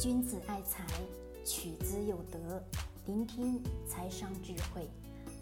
[0.00, 0.84] 君子爱财，
[1.44, 2.60] 取之有德。
[3.06, 4.90] 聆听财商智慧，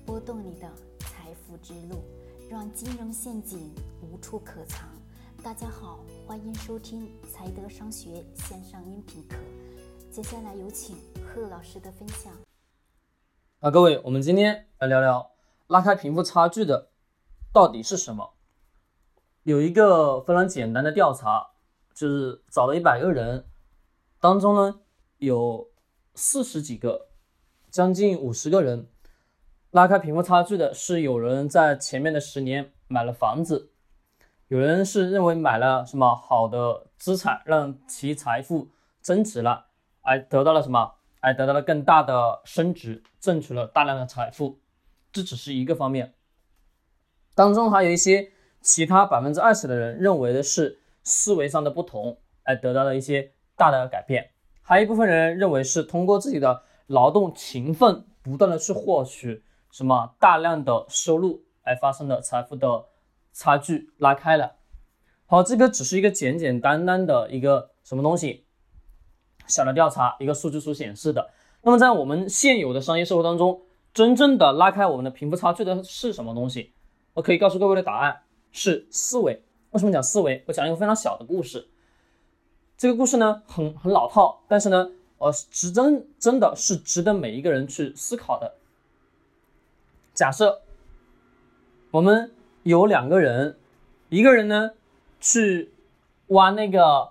[0.05, 2.05] 拨动你的财富之路，
[2.51, 4.87] 让金融陷阱无处可藏。
[5.43, 9.37] 大家好，欢迎收听财德商学线上音频课。
[10.11, 12.31] 接下来有请贺老师的分享。
[13.61, 15.31] 啊，各位，我们今天来聊聊
[15.69, 16.91] 拉开贫富差距的
[17.55, 18.35] 到底是什么？
[19.45, 21.53] 有一个非常简单的调查，
[21.95, 23.47] 就是找了一百个人。
[24.23, 24.79] 当中呢，
[25.19, 25.69] 有
[26.15, 27.09] 四十几个，
[27.73, 28.87] 将近五十个人
[29.73, 33.73] 拉开贫富差距的是有人在前面的十年买了房子，
[34.47, 38.69] 有人是认为买了什么好的资产，让其财富
[39.01, 39.67] 增值了，
[40.03, 44.61] 而得到了什么，而得到了更大的升值，挣取了大量的财富，
[45.11, 46.15] 这只是一个方面。
[47.35, 48.31] 当中还有一些
[48.61, 53.33] 其他百分之二十的人认为的是思维上的不同，而得到了一些。
[53.57, 54.31] 大的改变，
[54.63, 62.87] 还有一部分人认为是通过自己的劳动勤奋，不断的去获取什么大量的收入，而发生的财富的
[63.33, 64.57] 差距拉开了。
[65.27, 68.47] 好，这个只是一个简简单单的一个什么东西，
[69.47, 71.31] 小的调查，一个数据所显示的。
[71.63, 73.63] 那么在我们现有的商业社会当中，
[73.95, 76.75] 真正的拉开我们的贫富差距的是什么东西？
[77.15, 79.45] 我可以告诉各位的答案是思维。
[79.71, 80.45] 为什么讲思维？
[80.47, 81.71] 我讲一个非常小的故事。
[82.83, 88.55] 这个故事呢，很很老套，但是呢，呃，值真真的是值得每一个人去思考的。
[90.13, 90.63] 假设
[91.93, 92.33] 我们
[92.65, 93.57] 有两个人，
[94.09, 94.73] 一个人呢
[95.21, 95.73] 去
[96.27, 97.11] 挖那个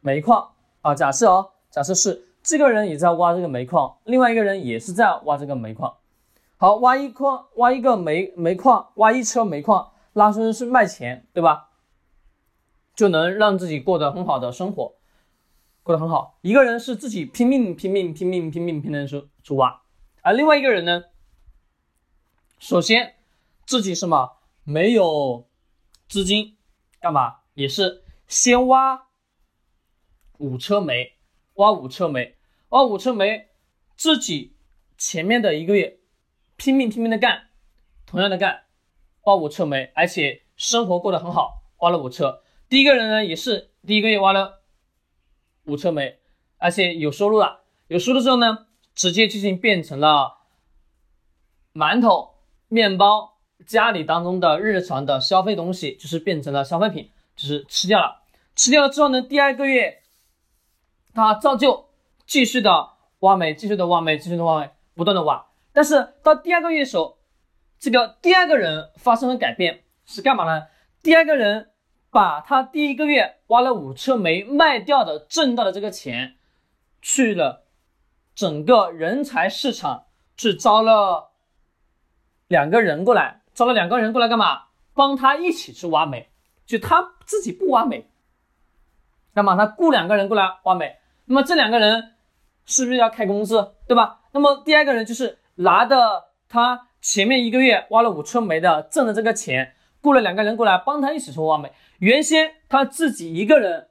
[0.00, 5.94] 煤矿啊，假设哦，假设是这个人也在挖这个煤矿，另外一个人也是在挖这个煤矿。
[6.56, 11.68] 好，挖一矿，挖一个煤煤矿，挖一车煤矿，拉出去卖钱，对吧？
[12.96, 14.96] 就能让自己过得很好的生活，
[15.82, 16.38] 过得很好。
[16.40, 19.82] 一个人是自己拼命拼命拼命拼命拼命出出挖，
[20.22, 21.04] 而另外一个人呢，
[22.58, 23.16] 首先
[23.66, 25.46] 自己什么没有
[26.08, 26.56] 资金，
[26.98, 29.08] 干嘛也是先挖
[30.38, 31.18] 五车煤，
[31.54, 32.36] 挖五车煤，
[32.70, 33.50] 挖五车煤，
[33.94, 34.56] 自己
[34.96, 36.00] 前面的一个月
[36.56, 37.50] 拼命拼命的干，
[38.06, 38.64] 同样的干，
[39.24, 42.42] 挖五车煤，而且生活过得很好，挖了五车。
[42.68, 44.62] 第一个人呢，也是第一个月挖了
[45.66, 46.18] 五车煤，
[46.58, 47.60] 而且有收入了。
[47.86, 50.38] 有收入之后呢，直接就经变成了
[51.72, 52.34] 馒头、
[52.66, 58.24] 面包，家里当中的日常的消费东西，就是变成了消费品，就是吃掉了。
[58.56, 60.02] 吃掉了之后呢，第二个月
[61.14, 61.90] 他照旧
[62.26, 65.46] 继续的挖煤，继续的挖煤，继续的挖煤，不断的挖。
[65.72, 67.18] 但是到第二个月的时候，
[67.78, 70.66] 这个第二个人发生了改变，是干嘛呢？
[71.00, 71.70] 第二个人。
[72.10, 76.36] 把他第一个月挖了五车煤卖掉的挣到的这个钱，
[77.02, 77.64] 去了
[78.34, 80.06] 整个人才市场
[80.36, 81.32] 去招了
[82.48, 84.64] 两个人过来，招了两个人过来干嘛？
[84.94, 86.30] 帮他一起去挖煤，
[86.64, 88.08] 就他自己不挖煤，
[89.34, 90.96] 那么他雇两个人过来挖煤，
[91.26, 92.14] 那么这两个人
[92.64, 94.20] 是不是要开工资，对吧？
[94.32, 101.70] 那么第二个人就是拿的他前面一个月挖了五车煤的挣的这个钱，雇了两个人过来帮他一起去挖煤。
[101.98, 103.88] 原先他自己一个人，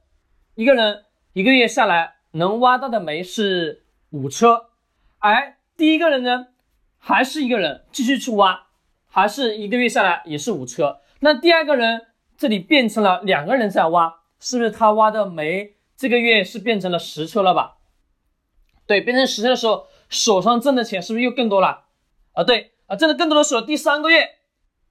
[0.54, 4.68] 一个人一个月下来能挖到的煤是五车，
[5.18, 6.48] 而第一个人呢，
[6.98, 8.68] 还是一个人继续去挖，
[9.08, 11.02] 还是一个月下来也是五车。
[11.20, 12.08] 那第二个人
[12.38, 17.78] 这里变成了两个人在挖，是不是他挖的煤这个月是变成了十车了吧？
[18.86, 21.86] 对，变成十车的时候，手上挣的钱是不是又更多了？
[22.34, 24.30] 啊，对，啊，挣的更多的时候，第三个月，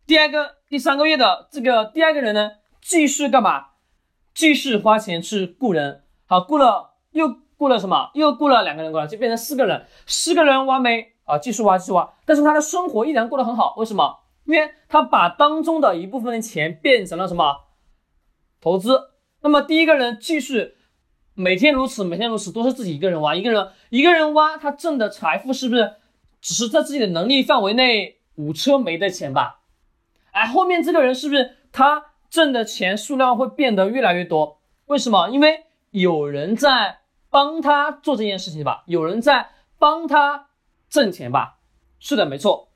[0.04, 2.50] 第二个第三个月的这个第二个人呢？
[2.86, 3.68] 继续干嘛？
[4.34, 8.10] 继续花钱去雇人，好，雇了又雇了什么？
[8.12, 9.86] 又雇了两个人过来，就变成四个人。
[10.06, 12.12] 四个人挖煤啊，继续挖，继续挖。
[12.26, 14.18] 但是他的生活依然过得很好，为什么？
[14.44, 17.62] 因为他把当中的一部分的钱变成了什么？
[18.60, 19.00] 投资。
[19.40, 20.74] 那么第一个人继续
[21.32, 25.94] 每天如此，每天如此，都是自己一个人挖，一个人一个人挖，他挣的财富是不是
[26.42, 29.60] 只是在自己的能力范围内五车煤的钱吧？
[30.32, 32.10] 哎，后面这个人是不是他？
[32.34, 35.28] 挣的钱数量会变得越来越多，为什么？
[35.28, 36.98] 因为有人在
[37.30, 40.48] 帮他做这件事情吧，有人在帮他
[40.90, 41.58] 挣钱吧。
[42.00, 42.70] 是的，没错。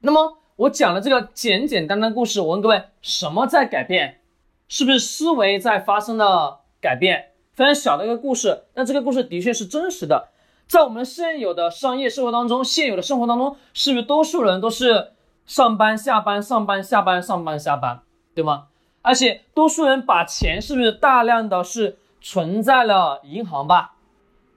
[0.00, 4.22] 那么我讲的这个简简单单故事，我问各位，什么在改变？
[4.66, 7.32] 是不是思维在发生了改变？
[7.52, 10.28] 非常小的一个故事，但这个故事的确是真实的。
[10.66, 15.12] 在我们现有的商业社会当中，现有的生活当中，是不是多数人都是
[15.44, 18.00] 上班下班上班下班上班下班？
[18.34, 18.66] 对吗？
[19.02, 23.96] 而且多数人把钱是不是大量的是存在了银行吧？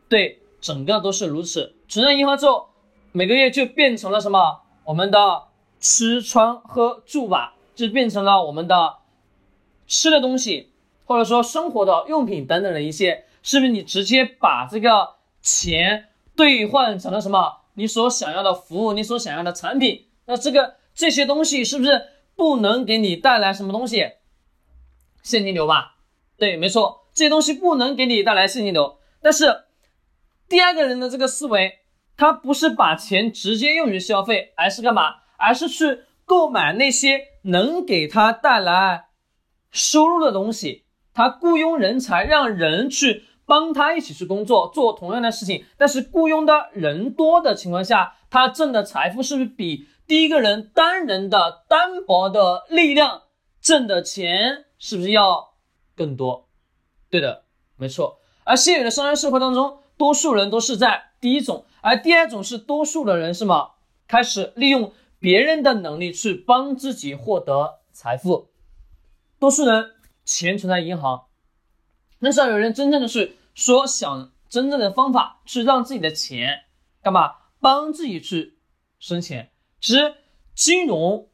[0.08, 1.76] 对，整个都是如此。
[1.88, 2.70] 存在银行之后，
[3.12, 4.62] 每个月就变成了什么？
[4.86, 5.44] 我们的
[5.80, 8.96] 吃穿喝住吧，就变成了我们的
[9.86, 10.72] 吃的东西，
[11.06, 13.72] 或者说生活的用品等等的一些，是不是？
[13.72, 17.58] 你直接把这个钱兑换成了什么？
[17.74, 22.08] 你所想要的服务，你所想要的产品，那这个这些东西是不是
[22.38, 24.12] 不能给你带来什么东西？
[25.22, 25.98] 现金流吧？
[26.38, 29.00] 对，没错，这些东西不能给你带来现金流。
[29.22, 29.66] 但是
[30.48, 31.80] 第二个人的这个思维。
[32.20, 35.18] 他不是把钱直接用于消费，而是干嘛？
[35.38, 39.10] 而是去购买那些能给他带来
[39.70, 40.86] 收入的东西。
[41.14, 45.64] 他雇佣人才，让人去帮他一起去工作，做同样的事情。
[45.78, 53.24] 但是雇佣的人多的情况下，他挣的财富是不是比第一个人单人的单薄的力量
[53.60, 55.56] 挣的钱是不是要
[55.96, 56.48] 更多？
[57.10, 57.44] 对的，
[57.76, 58.22] 没错。
[58.46, 61.66] 而现有的商业社会当中，多数人都是在第一种。
[61.82, 63.72] 而第二种是多数的人是吗？
[64.08, 68.50] 开始利用别人的能力去帮自己获得财富。
[69.40, 69.92] 多数人
[70.24, 71.26] 钱存在银行，
[72.22, 76.64] 很少有人真正的是说想真正的方法去让自己的钱
[77.04, 78.58] 干嘛帮自己去
[79.00, 79.52] 生钱。
[79.80, 80.16] 其实
[80.54, 81.30] 金融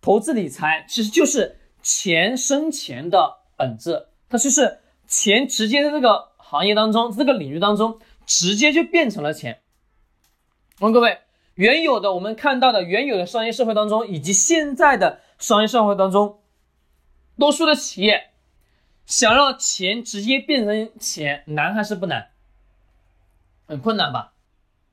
[0.00, 9.62] 投资理财其实就是钱生钱的本质，它就是钱直接在这个行业当中这个领域当中直接就变成了钱。
[10.78, 11.20] 问各位，
[11.54, 16.40] 原有的我们看到的原有的商业社会当中，以及现在的商业社会当中，
[17.38, 18.30] 多数的企业
[19.04, 22.30] 想让钱直接变成钱，难还是不难？
[23.66, 24.32] 很困难吧？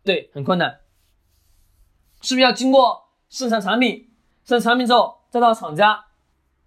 [0.03, 0.79] 对，很困难。
[2.21, 4.09] 是不是要经过生产产品，
[4.43, 6.05] 生产产品之后，再到厂家，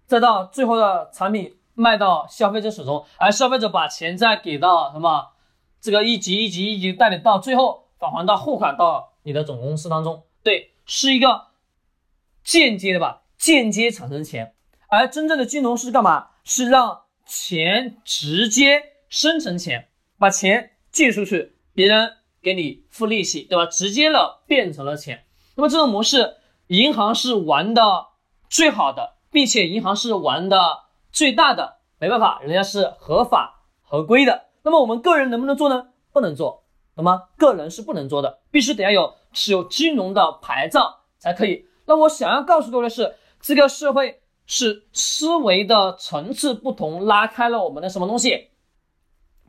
[0.05, 5.29] 再到最后的产品卖到消费者手中，而消费者把钱再给到什么？
[5.79, 9.13] 这个一级一级一级带领到最后返还到货款到。
[9.23, 11.49] 你的总公司当中，对，是一个
[12.43, 14.55] 间接的吧，间接产生钱，
[14.87, 16.29] 而真正的金融是干嘛？
[16.43, 23.67] 是让钱直接生成钱，把钱借出去，别人给你付利息，对吧？
[23.67, 25.23] 直接了变成了钱。
[25.55, 26.37] 那么这种模式，
[26.67, 28.07] 银行是玩的
[28.49, 30.57] 最好的，并且银行是玩的
[31.11, 34.45] 最大的，没办法，人家是合法合规的。
[34.63, 35.89] 那么我们个人能不能做呢？
[36.13, 36.63] 不能做。
[36.95, 41.65] 那么个人是不能做的，必须得要有持有金融的牌照才可以。
[41.85, 48.49] 那我想要告诉各位的是，这个社会是思维的层次不同，拉开了我们的什么东西？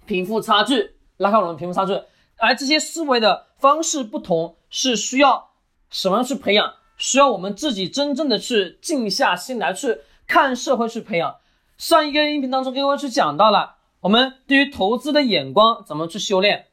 [0.07, 2.01] 贫富差距，拉开我们贫富差距。
[2.39, 5.52] 而这些思维的方式不同，是需要
[5.93, 6.75] 什么样去培养？
[6.97, 11.37] 需要我们自己真正的去静下心来去看社会去培养。
[11.77, 16.67] 上一个音频当中，各位去讲到了我们对于投资的眼光怎么去修炼。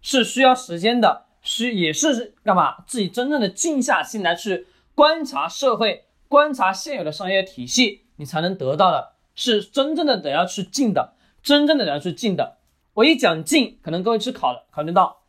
[0.00, 2.84] 是需要时间的，需也是干嘛？
[2.86, 12.58] 自己真正的静下心来去观察社会，观察现有的商业体系，你才能得到的，是真正的得要去静的，真正的得要去静的。
[12.92, 15.22] 我一讲静，可能各位去考，考虑到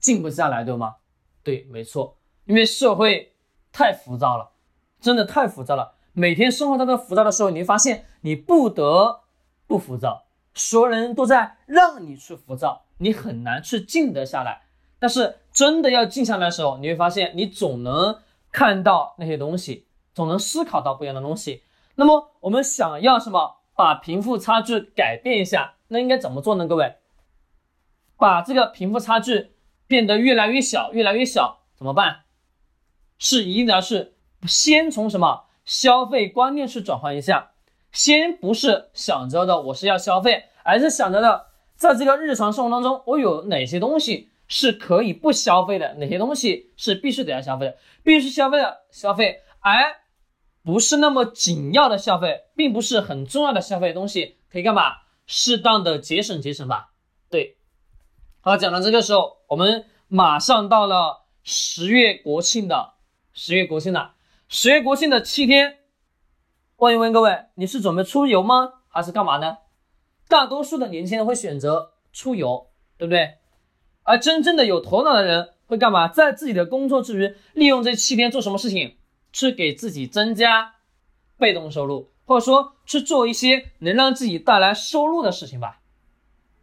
[0.00, 0.94] 静不下来，对吗？
[1.44, 3.34] 对，没错，因为社会
[3.70, 4.50] 太浮躁了，
[5.00, 5.94] 真的太浮躁了。
[6.12, 9.20] 每天生活在这浮躁的时候，你会发现你不得
[9.66, 10.24] 不浮躁，
[10.54, 12.86] 所有人都在让你去浮躁。
[12.98, 14.62] 你很难去静得下来，
[14.98, 18.18] 但是真的要静下来的时候，你会发现你总能
[18.50, 21.62] 看到那些东西，总能思考到不一样的东西。
[21.96, 23.58] 那么我们想要什么？
[23.76, 26.64] 把贫富差距改变一下，那应该怎么做呢？
[26.64, 26.94] 各位，
[28.16, 29.53] 把这个贫富差距
[29.86, 32.20] 变得越来越小，越来越小，怎么办？
[33.18, 34.14] 是一定要是
[34.46, 37.52] 先从什么消费观念去转换一下，
[37.92, 41.46] 先不是想着的我是要消费，而是想着的。
[41.76, 45.94] 在这个日常生活当中，我有哪些东西是可以不消费的？
[45.94, 47.76] 哪些东西是必须得要消费的？
[48.02, 49.96] 必须消费的消费，而
[50.62, 54.92] 不是那么紧要的消费，并不是很重要的消费东西，可以干嘛？
[55.26, 56.92] 适当的节省节省吧。
[57.28, 57.56] 对，
[58.46, 62.92] 好，讲到这个时候，我们马上到了十月国庆的
[63.32, 64.16] 十月国庆了
[64.48, 65.78] 十月国庆的七天，
[66.76, 68.82] 问一问各位，你是准备出游吗？
[68.88, 69.56] 还是干嘛呢？
[70.28, 72.66] 大多数的年轻人会选择出游，
[72.98, 73.38] 对不对？
[74.02, 76.06] 而真正的有头脑的人会干嘛？
[76.06, 78.98] 在自己的工作之余，利用这七天做什么事情？
[79.32, 80.74] 去给自己增加
[81.38, 85.80] 被动收入，或者说去做一些能让自己带来收入的事情吧。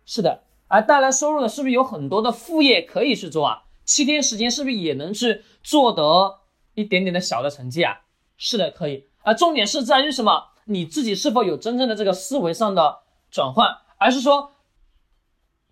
[0.05, 3.63] 是的，而带来收入的，是不是有很多的副业可以去做啊？
[3.83, 6.39] 七天时间是不是也能去做得
[6.75, 8.01] 一点点的小的成绩啊？
[8.37, 9.09] 是的，可以。
[9.23, 10.51] 而重点是在于什么？
[10.65, 12.99] 你自己是否有真正的这个思维上的。
[13.29, 14.51] 转换，而是说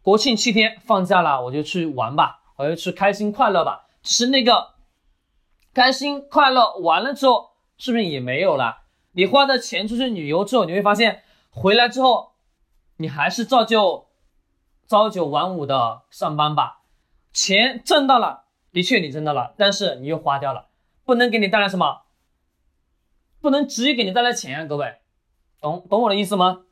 [0.02, 3.88] 国庆七天放假了，我就去玩吧，我就去开心快乐吧。
[4.02, 4.76] 其实那个
[5.74, 8.84] 开心快乐完了之后，是不是也没有了？
[9.12, 12.32] 你花的钱出去旅游之后，你会发现回来之后，
[12.96, 14.08] 你还是照旧
[14.90, 16.82] 朝九晚五的上班吧。
[17.32, 20.70] 钱挣到了，的确你挣到了，但是你又花掉了，
[21.06, 22.02] 不能给你带来什么，
[23.40, 24.96] 不能直接给你带来钱啊，各位，
[25.62, 26.64] 懂懂我的意思吗？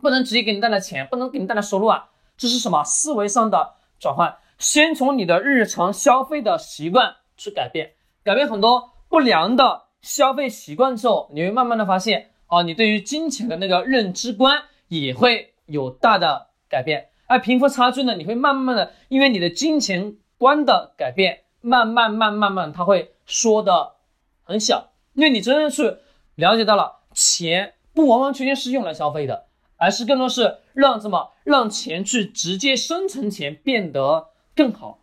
[0.00, 4.36] 不能直接给你带来钱，不能给你带来收入啊，这是什么思维上的转换？
[4.58, 7.92] 先从你的日常消费的习惯去改变，
[8.24, 17.08] 改变很多不良的消费习惯之后，你会慢慢的发现，哦，你对于金钱的那个认知观也会有大的改变。
[17.26, 23.96] 而贫富差距呢，你会慢慢的，因为你的金钱观的改变，慢慢慢慢慢，它会缩的
[24.44, 25.98] 很小，因为你真正去
[26.36, 29.46] 了解到了，钱不完完全全是用来消费的，
[29.76, 35.00] 而是更多是让什么，让钱去直接生成钱，变得更好。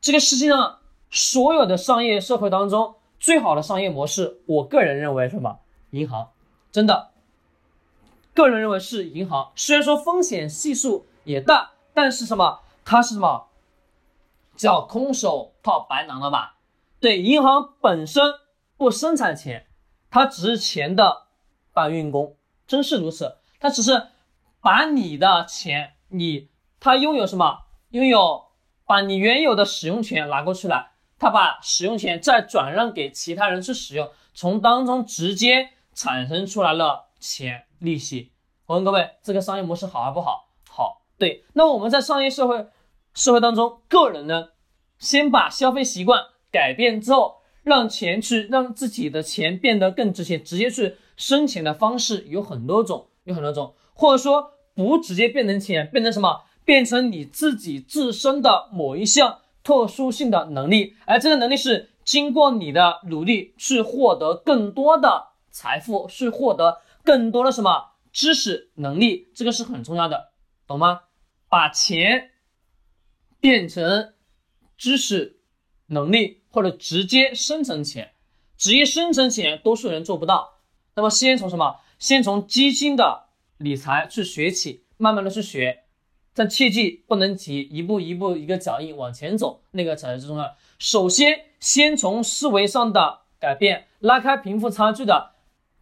[0.00, 0.78] 这个世界上
[1.10, 5.58] 所有的商业社会当中，最好的商业模式，我个人认为什么？
[5.90, 6.28] 银行，
[6.70, 7.12] 真的，
[8.34, 9.52] 个人认为是银行。
[9.56, 11.06] 虽然说风险系数。
[11.26, 12.60] 也大，但是什么？
[12.84, 13.46] 它是什么？
[14.56, 16.56] 叫空手套白狼了吧？
[17.00, 18.22] 对，银行本身
[18.76, 19.66] 不生产钱，
[20.10, 21.28] 它只是钱的
[21.72, 22.36] 搬运工，
[22.66, 23.38] 真是如此。
[23.58, 24.08] 它只是
[24.60, 27.60] 把你的钱，你它拥有什么？
[27.88, 28.48] 拥有
[28.84, 38.32] 把你原有的使用权拿过去了，它把使用权再转让给其他人去使用，从当中直接产生出来了钱利息。
[38.66, 40.50] 我问各位，这个商业模式好还不好？
[40.68, 42.66] 好对，那我们在商业社会
[43.14, 44.48] 社会当中，个人呢，
[44.98, 46.20] 先把消费习惯
[46.52, 56.42] 改变之后，让钱去让自己的钱变得更值钱，直接去生钱的方式有很多种，有很多种，或者说不直接变成钱，变成什么？
[56.66, 70.32] 变成你自己自身的某一项特殊性的能力，而这个能力是经过你的努力去获得更多的财富，去获得更多的什么知识能力，这个是很重要的。
[70.66, 71.02] 懂吗？
[71.48, 72.30] 把钱
[73.38, 74.14] 变成
[74.76, 75.40] 知识、
[75.86, 78.12] 能力，或者直接生成钱，
[78.56, 80.54] 直接生成钱，多数人做不到。
[80.96, 81.80] 那么，先从什么？
[81.98, 83.26] 先从基金的
[83.58, 85.84] 理财去学起，慢慢的去学，
[86.34, 90.56] 但切记不能急，一步一步一个脚印往前走，那个才是最重要的。
[90.78, 95.33] 首先，先从思维上的改变，拉开贫富差距的，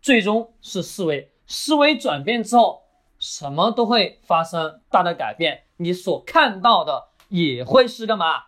[0.03, 2.83] 最终是思维，思维转变之后。
[3.25, 8.47] 什么都会发生大的改变，你所看到的也会是干嘛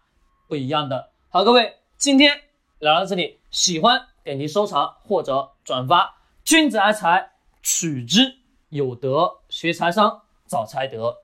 [0.48, 1.12] 不一样的。
[1.28, 2.40] 好，各位，今天
[2.80, 6.16] 聊到这里，喜欢点击收藏或者转发。
[6.42, 8.38] 君子爱财，取之
[8.70, 11.23] 有德；学财商，找财德。